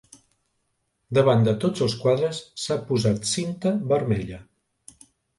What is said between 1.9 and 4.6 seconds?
quadres s'ha posat cinta vermella.